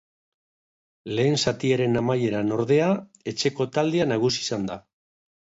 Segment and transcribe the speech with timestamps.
[1.19, 2.89] Lehen zatiaren amaieran, ordea,
[3.33, 4.81] etxeko taldea nagusi izan da.